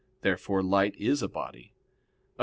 [0.21, 1.73] "Therefore light is a body.
[2.39, 2.39] Obj.